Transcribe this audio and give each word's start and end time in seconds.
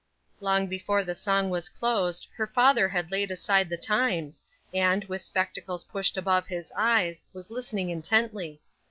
Long 0.39 0.65
before 0.65 1.03
the 1.03 1.13
song 1.13 1.51
was 1.51 1.69
closed 1.69 2.25
her 2.35 2.47
father 2.47 2.89
had 2.89 3.11
laid 3.11 3.29
aside 3.29 3.69
the 3.69 3.77
Times, 3.77 4.41
and, 4.73 5.03
with 5.05 5.21
spectacles 5.21 5.83
pushed 5.83 6.17
above 6.17 6.47
his 6.47 6.73
eyes, 6.75 7.27
was 7.33 7.51
listening 7.51 7.91
intently. 7.91 8.59